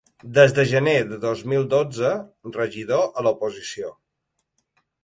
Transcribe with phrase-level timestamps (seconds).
[0.35, 2.09] Des de gener de dos mil dotze
[2.59, 3.95] regidor a l’oposició.